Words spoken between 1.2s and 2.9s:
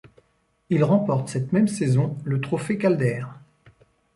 cette même saison le trophée